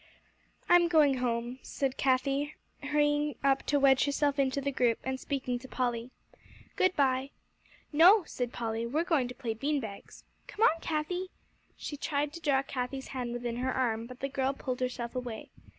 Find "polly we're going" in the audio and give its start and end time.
8.51-9.27